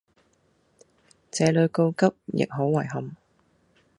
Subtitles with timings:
[1.29, 3.15] 這裡告急亦都好遺憾